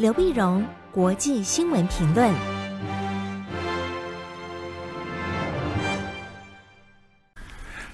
[0.00, 2.32] 刘碧荣，国际新闻评论。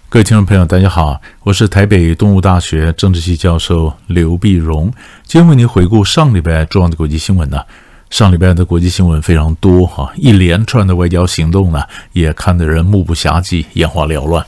[0.09, 4.93] 各位听众朋友，大家好，我是台北东吴大学政治系教授刘碧荣，
[5.25, 7.61] 今天为您回顾上礼拜重要的国际新闻呢。
[8.09, 11.83] 上礼拜的国际新闻非常多哈，一连串的外交行动呢，
[12.13, 14.47] 也看得人目不暇接，眼花缭乱。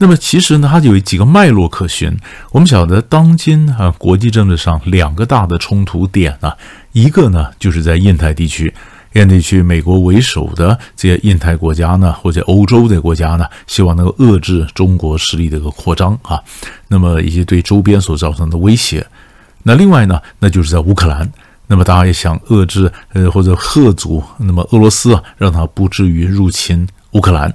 [0.00, 2.16] 那么其实呢，它有几个脉络可循。
[2.52, 6.56] 我们晓得，当今啊，国际政治上两个大的冲突点啊，
[6.92, 8.72] 一个呢就是在印太地区，
[9.14, 16.40] 印太地区美国为首的这些印太国家呢，或者欧洲的国家呢，希望能够遏制中国势力的一个扩张啊。
[16.86, 19.04] 那么以及对周边所造成的威胁。
[19.64, 21.28] 那另外呢，那就是在乌克兰。
[21.66, 27.52] 那么大家也想遏制呃或者吓阻，那么俄罗斯啊，让它不至于入侵乌克兰。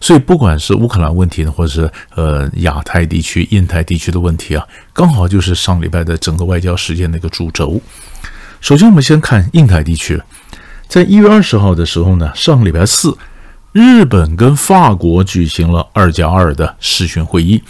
[0.00, 7.80] 所以，不管是乌克兰问题呢，或者是呃亚太地区、印太地区的问题啊，刚好就是上礼拜的整个外交事件的一个主轴。
[8.60, 10.20] 首先，我们先看印太地区，
[10.88, 13.16] 在一月二十号的时候呢，上礼拜四，
[13.72, 17.62] 日本跟法国举行了二加二的视讯会议。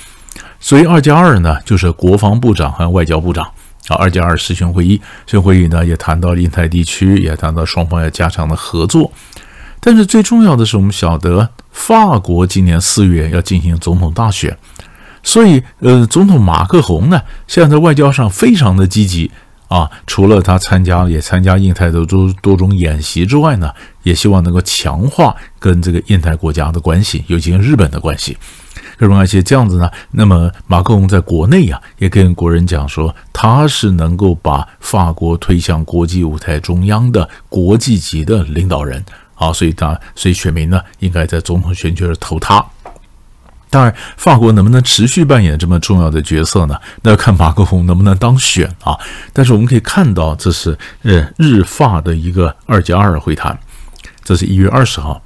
[0.60, 3.44] 所以，二加二呢，就是国防部长和外交部长
[3.88, 5.00] 啊，二加二视讯会议。
[5.26, 9.12] 这会议呢，也谈到印太地区，也谈到双方要加强的合作。
[9.78, 14.56] 但是最重要的是，我们晓得法国今年四月要进行总统大选，
[15.24, 19.30] 所以呃，总统马克宏呢，现在在外交上非常的积极
[19.68, 19.90] 啊。
[20.06, 23.70] 除了他参加也参加印太的多多种演习之外呢，
[24.04, 28.38] 也希望能够强化跟这个印太国家的关系，尤其跟日本的关系。
[28.96, 39.04] 各种关系这样子呢，那么马克龙在国内呀，也跟国人讲说，他是能够把法国推向国际舞台中央的国际级的领导人。
[39.34, 42.64] 好，所以他，所以选民呢，应该在总统选举时投他。
[43.68, 46.76] 当然，法国能不能持续扮演这么重要的角色呢？
[47.02, 48.96] 那要看马克龙能不能当选啊。
[49.32, 53.58] 但是我们可以看到，这是呃日法的一个二加二会谈。
[54.22, 55.20] 这是一月二十号，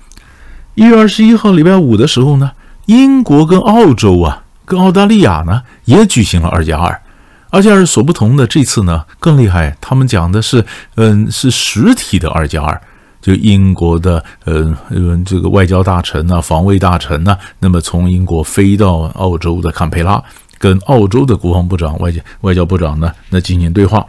[0.74, 2.52] 一月二十一号礼拜五的时候呢，
[2.86, 7.02] 英国跟澳洲啊，跟澳大利亚呢，也举行了二加二。
[7.50, 10.64] 二加二所不同的这次呢，更厉害，他们讲的是，
[10.94, 12.80] 嗯，是实体的二加二。
[13.28, 20.22] 就英国的呃呃这个外交大臣呐、防卫大臣呐、啊，那么从英国飞到澳洲的坎培拉，
[20.56, 24.06] 跟澳洲的国防部长、外交外交部长呢，那进行对话。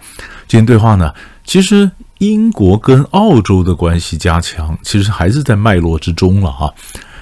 [0.47, 1.13] 进行对话呢，
[1.43, 6.73] 其实英国跟澳洲的关系加强，其实还是在脉络之中了哈。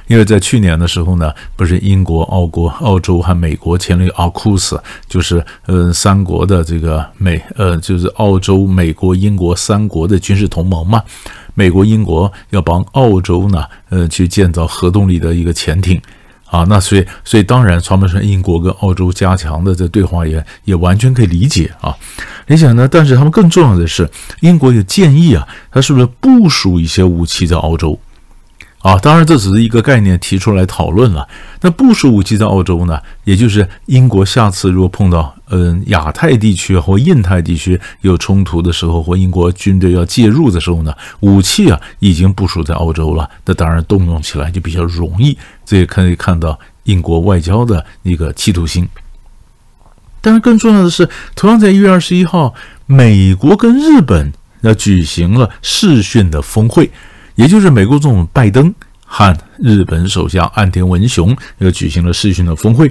[0.07, 4.79] 因为在去年的时候呢，不是英国、澳国、澳洲和美国签了一个 AUKUS，
[5.09, 11.01] 就是呃三国的这个美呃就是澳洲、美国、英国三国的军事同盟嘛。
[11.57, 15.99] 美国、英国要帮澳洲呢，呃，去建造核动力的一个潜艇，
[16.45, 21.95] 啊，那所以，所以当然，川普说英国跟澳洲加强的这对话也也完全可以理解啊。
[22.45, 22.87] 你想呢？
[22.87, 24.07] 但是他们更重要的是，
[24.41, 27.99] 英国有建议啊，他是不是部署一些武器在澳洲？
[28.87, 31.27] 啊，当然这只是一个概念提出来讨论了。
[31.59, 32.97] 那部署武器在澳洲呢？
[33.25, 45.37] 也就是英国下次如果碰到嗯亚太地区或印太地区有冲突的时候，或英国军队要介入的时候呢，武器啊已经部署在澳洲了，那当然动用起来就比较容易。
[45.65, 48.87] 这也可以看到英国外交的一个企图心。
[50.21, 52.53] 但是更重要的是，同样在一月二十一号，
[52.85, 54.31] 美国跟日本
[54.61, 56.89] 要举行了视讯的峰会。
[57.37, 58.73] 也就是美国总统拜登
[59.05, 62.89] 和日本首相岸田文雄又举行了视讯的峰会。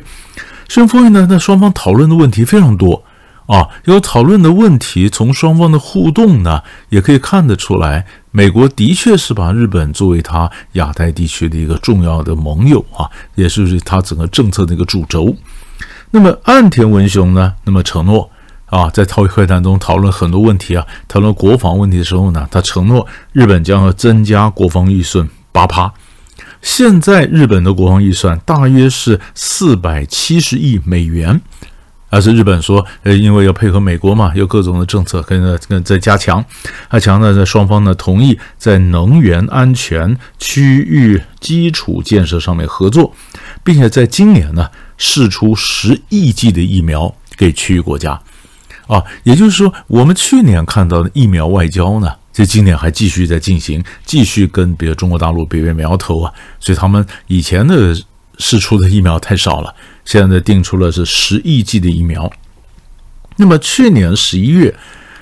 [0.68, 3.02] 视讯峰会呢，那双方讨论的问题非常多
[3.46, 3.68] 啊。
[3.86, 15.34] 有讨论的问题，从双方的互动呢，也可以看得出来，美国的确是把日本作为他亚太地区的一个重要的盟友啊，也就是他整个政策的一个主轴。
[16.12, 18.30] 那么岸田文雄呢，那么承诺。
[18.66, 25.92] 啊，在讨会谈中讨论很多问题啊，讨论国防问题的时候呢，他承诺日本将要增加国防预算八趴。
[26.62, 31.40] 现在日本的国防预算大约是四百七十亿美元，
[32.10, 36.44] 而是日本说，呃，因为要配合美国嘛，有各种的政策跟跟在加强，
[36.90, 43.14] 他强调在双方呢同意在能源安全、区域基础建设上面合作，
[43.62, 44.68] 并且在今年呢
[44.98, 48.20] 试出十亿剂的疫苗给区域国家。
[48.86, 57.94] 啊，也就是说，我们去年看到的疫苗外交呢，这今年还继续在进行，继续跟比如中国大陆别别苗头啊，所以他们以前的
[58.38, 59.74] 试出的疫苗太少了，
[60.04, 62.30] 现在定出了是十亿剂的疫苗。
[63.36, 64.74] 那么去年十一月，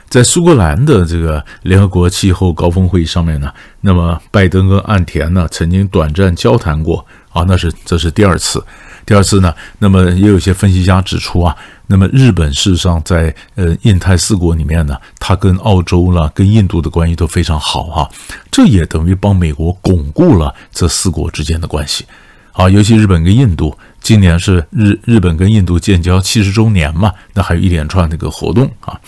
[0.09, 3.51] 在苏格兰的这个联合国气候高峰会议上面呢，
[3.81, 8.63] 那么拜登跟岸田呢曾经短暂交谈过啊，那是这是第二次。
[9.07, 11.55] 第二次呢，那么也有些分析家指出啊，
[11.87, 18.11] 那么日本事实上在呃印太四国里面呢，它跟澳洲啦、跟印度的关系都非常好哈、啊，
[18.51, 22.05] 这也等于帮美国巩固了这四国之间的关系。
[22.53, 28.99] 啊，尤其日本跟印度，今年是日日本跟印度建交七十周年嘛，那还有一连串那个活动啊。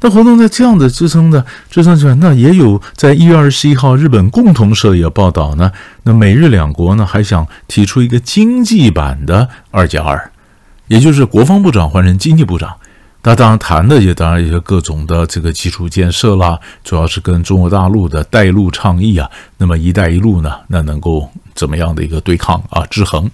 [0.00, 5.72] 那活动在这样的支撑的支撑下，那也有在一月二十一号，日本共同社也报道呢。
[6.04, 10.30] 那美日两国呢还想提出一个经济版的二加二，
[10.86, 12.72] 也就是国防部长换成经济部长。
[13.24, 19.28] 那当然谈的也当然也是各种的这个基础建设啦，主要是跟中国大陆的带路倡议啊。
[19.56, 23.28] 那么“一带一路”呢，那能够怎么样的一个对抗啊制衡？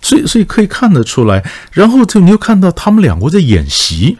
[0.00, 4.16] 所以所以可以看得出来，然后就你又看到他们两国在演习。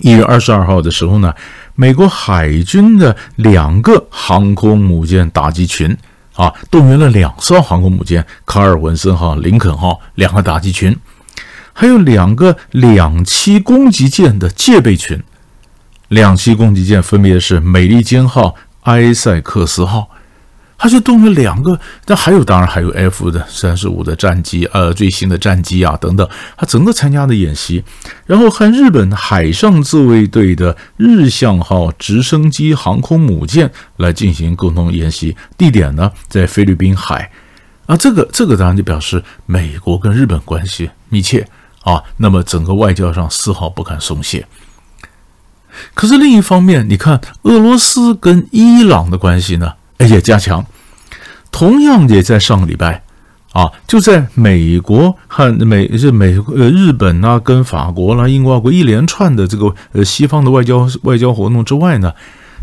[0.00, 1.34] 一月二十二号的时候呢，
[1.74, 5.96] 美国海军的两个航空母舰打击群
[6.34, 10.96] 啊，动员了两艘航空母舰——卡尔文森号、林肯号两个打击群，
[11.72, 15.22] 还有两个两栖攻击舰的戒备群。
[16.08, 20.08] 两栖攻击舰分别是美利坚号、埃塞克斯号。
[20.82, 27.84] 他就动了两个，但还有当然还有 F 的三十五的战机，呃，最新的战机啊等等，他整个参加的演习，
[28.24, 37.30] 然后和日本海上自卫队的日向号直升机航空母舰来进行共同演习，地点呢在菲律宾海，
[37.84, 41.46] 啊，这个这个当然就表示美国跟日本关系密切
[41.82, 44.46] 啊，那么整个外交上丝毫不敢松懈。
[45.92, 49.74] 可是另一方面，你看俄罗斯跟伊朗的关系呢？
[50.06, 50.64] 也加强，
[51.50, 53.02] 同样也在上个礼拜，
[53.52, 62.12] 啊，就在美国和美是美呃日本啊，跟法国啦、英国国一连串的这个呃西方的外交外交活动之外呢，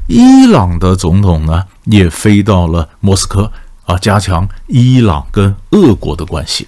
[0.07, 3.51] 伊朗的总统呢也飞到了莫斯科
[3.85, 6.67] 啊，加强伊朗跟俄国的关系。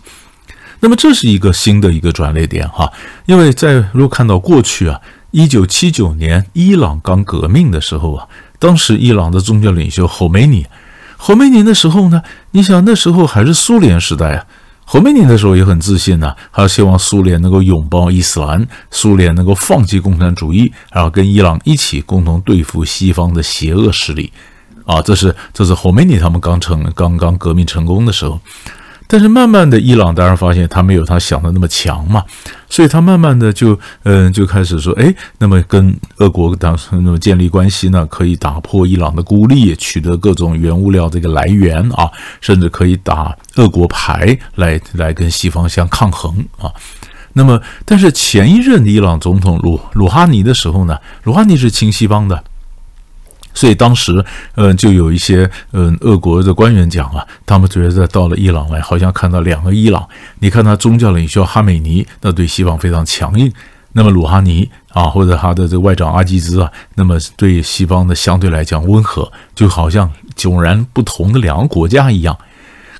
[0.81, 2.91] 那么这是一个新的一个转捩点哈，
[3.25, 5.01] 因为在如果看到过去啊，
[5.31, 8.27] 一九七九年伊朗刚革命的时候啊。
[8.59, 10.67] 当时伊朗的宗教领袖侯梅尼，
[11.17, 12.21] 侯梅尼的时候呢，
[12.51, 14.45] 你想那时候还是苏联时代啊，
[14.85, 24.31] 侯梅尼的时候也很自信呐，他希望苏联能够拥抱伊斯兰，苏联能够放弃共产主义，然后跟伊朗一起共同对付西方的邪恶势力，
[24.85, 28.39] 啊，这是这是侯梅尼他们刚成刚刚革命成功的时候。
[29.11, 32.23] 但是慢慢的，伊朗当然发现他没有他想的那么强嘛，
[32.69, 42.07] 所以他慢慢的就嗯就开始说，哎，那么跟俄国当时那么建立关系呢，可以打破伊朗的孤立，取得各种原物料这个来源啊，
[42.39, 46.71] 甚至可以打俄国牌来来跟西方相抗衡啊。
[47.33, 52.43] 那么，但是前一任伊朗总统鲁鲁哈尼的时候呢，鲁哈尼是亲西方的。
[53.59, 54.23] 所以当时，
[54.55, 60.07] 嗯，就有一些嗯，俄国的官员讲啊，他们觉得到了伊朗来，好像看到两个伊朗。
[60.39, 63.51] 你看他宗教领袖哈美尼，那对西方非常强硬；
[63.91, 72.37] 那么鲁哈尼啊，或者他的这个外长阿基兹啊，那么对西方的相对来讲温和，就好像迥然不同的两个国家一样。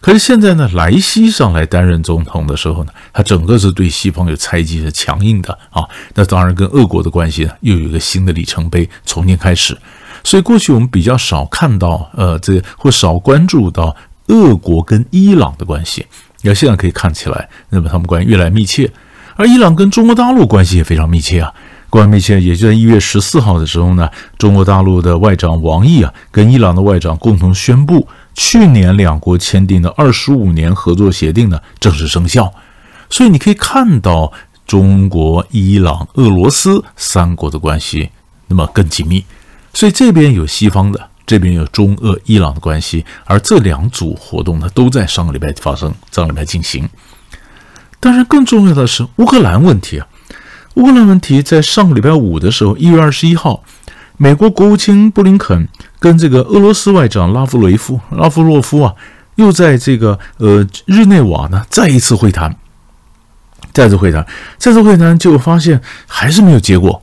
[0.02, 5.84] 可是现在呢，莱西上来担任总统的时候呢，他整个是对西方有猜忌、是强硬的啊。
[6.16, 9.78] 那当然跟俄国的关系呢，又有一个新的里程碑，重新开始。
[10.24, 13.96] 所以过去我们比较少看到，呃，这或少关注到
[14.28, 16.06] 俄国跟伊朗的关系。
[16.42, 18.90] 那现在可以看起来，那么他们关系越来越密切。
[19.36, 21.54] 而伊朗跟中国大陆关系也非常密切啊，
[21.90, 22.42] 关系密切。
[22.42, 32.54] 也就在一月十四号的时候呢，中国大陆的外长王毅啊，跟伊朗的外长共同宣布，去年两国签订的二十五年合作协定呢正式生效。
[33.10, 34.32] 所以你可以看到，
[34.68, 38.10] 中国、伊朗、俄罗斯三国的关系
[38.48, 39.26] 那么更紧密。
[39.80, 46.90] 所以这边有西方的，这边有中俄伊朗的关系，而这两组活动呢，都在上个礼拜发生，上个礼拜进行。
[48.02, 50.06] 当然，更重要的是乌克兰问题啊，
[50.74, 53.64] 乌克兰问题在上个礼拜五的时候，一月二十一号，
[54.18, 58.94] 美国国务卿布林肯跟这个俄罗斯外长拉夫雷夫、拉夫洛夫啊，
[59.36, 62.54] 又在这个呃日内瓦呢再一次会谈，
[63.72, 67.02] 再次会谈，再次会谈，结果发现还是没有结果。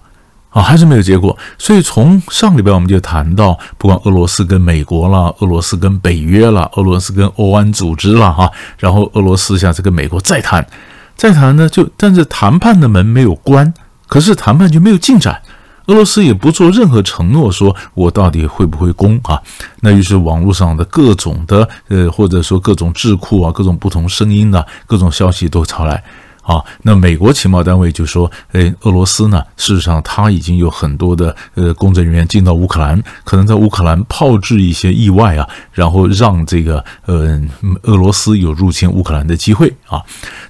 [0.57, 1.37] 啊，还是没有结果。
[1.59, 10.67] 所以从上礼拜我们就谈到，不管俄罗斯跟美国啦，俄罗斯跟北约啦，俄罗斯跟欧安组织啦，哈，然后俄罗斯下这个美国再谈，
[11.15, 13.75] 再谈呢，就但是谈判的门没有关，
[14.09, 15.39] 可是谈判就没有进展。
[15.89, 19.39] 俄罗斯也不做任何承诺，说我到底会不会攻啊？
[19.83, 26.03] 那于是网络上的各种的呃，或者说各种智库啊，各种不同声音的各种消息都传来。
[26.47, 37.41] 啊，那美国情报单位就说，诶，俄罗斯呢，事实上他已经有很多的呃工作人员进到乌克兰，可能在乌克兰炮制一些意外啊，然后让这个呃
[37.83, 40.01] 俄罗斯有入侵乌克兰的机会啊。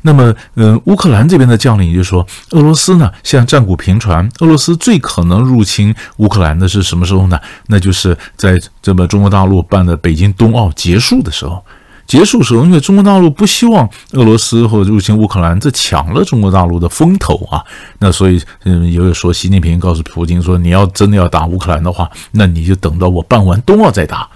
[0.02, 7.40] 那么，呃，乌克兰这边的将领就说，俄罗斯呢，现在战鼓频传，俄罗斯最可能入侵乌克兰的是什么时候呢？
[7.68, 11.64] 那就是在这么中国大陆办的北京冬奥结束的时候。
[12.06, 17.62] 结束时候，因为中国大陆不希望俄罗斯或者入侵乌克兰，这抢了中国大陆的风头啊。
[17.98, 24.28] 那所以，嗯，也有说，习近平告诉普京说：“你要真的要打乌克兰的话，那你就等到我办完冬奥再打。”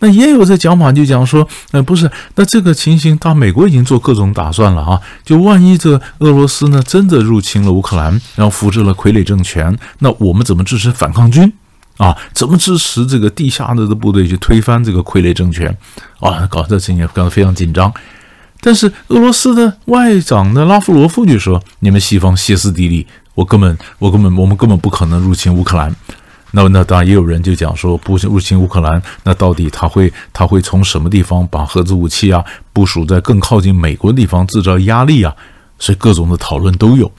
[0.00, 5.00] 那也有这讲法，就讲说，呃，不是，那这个情形，他美国已经做各种打算了啊。
[5.24, 11.52] 就万一这俄罗斯呢真的入侵了乌克兰，然后扶植了傀儡政权，那我们怎么支持反抗军？
[11.98, 15.76] 啊，怎么支持这个地下的的部队去推翻这个傀儡政权？
[16.20, 17.92] 啊，搞这情搞得非常紧张。
[18.60, 25.94] 但是俄罗斯的外长的拉夫罗夫就说：“你们西方歇斯底里，我根本我根本我们根本不可能入侵乌克兰。”
[26.50, 35.34] 那那当然也有人就讲说，不入侵乌克兰，那到底他会他会从什么地方把核子武器啊部署在更靠近美国的地方制造压力啊？
[35.78, 37.12] 所以各种的讨论都有，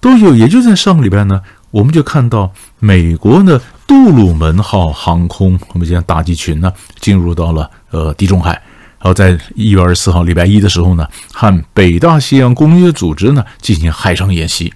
[0.00, 0.34] 都有。
[0.34, 1.40] 也就在上个礼拜呢，
[1.74, 3.60] 我们就看到美国的。
[3.86, 14.72] 杜鲁门号航空，我们讲打击群呢，进入到了呃地中海，然后在一月二十四号礼拜一的时候呢，和北大西洋公约组织呢进行海上演习。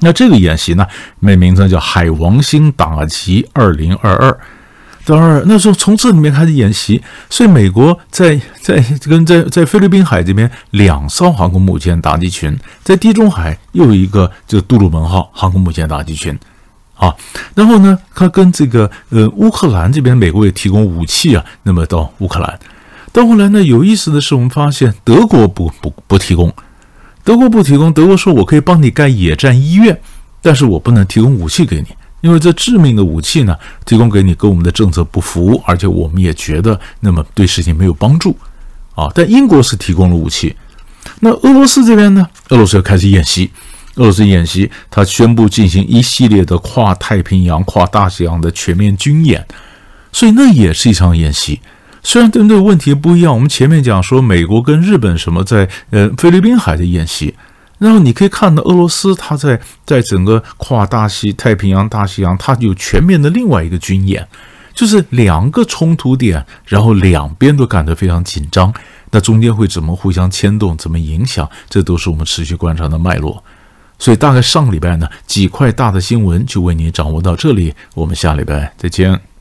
[0.00, 0.86] 那这个演习呢，
[1.20, 4.38] 名名字叫“海王星打击二零二二”。
[5.04, 16.38] 当然，那时候从这里面开始演习，所以美国在在跟在在菲律宾海这边两艘航空母舰打击群，在地中海又有一个就杜鲁门号航空母舰打击群。
[16.94, 17.12] 啊，
[17.56, 21.44] 然后呢，他跟这个呃乌克兰这边，美国也提供武器啊。
[21.64, 22.56] 那么到乌克兰，
[23.12, 26.54] 到后来呢，有意思的是，我们发现德国不不不提供，
[27.24, 30.00] 德国不提供，德国说我可以帮你盖野战医院，
[30.40, 31.88] 但是我不能提供武器给你，
[32.22, 38.34] 因为这致命的武器呢，提供给你跟我们的政策不符，而且我们也觉得那么对事情没有帮助
[38.94, 39.10] 啊。
[39.14, 40.56] 但英国是提供了武器，
[41.20, 43.50] 那俄罗斯这边呢，俄罗斯要开始演习。
[43.96, 49.46] 俄罗斯演习，他宣布进行一系列的跨太平洋、跨大西洋的全面军演，
[50.10, 51.60] 所以那也是一场演习。
[52.02, 57.34] 虽然针对问题不一样，我们前面讲说美国跟日本什么在呃菲律宾海的演习，
[57.82, 64.24] 然后你可以看到俄罗斯它在在整个跨大西太平洋、大西洋，它有全面的另外一个军演，
[64.72, 68.72] 就是两个冲突点，然后两边都感到非常紧张。
[69.10, 73.42] 那中间会怎么互相牵动、怎么影响，这都是我们持续观察的脉络。
[73.98, 79.31] 所以大概上个礼拜呢，几块大的新闻就为你掌握到这里，我们下礼拜再见。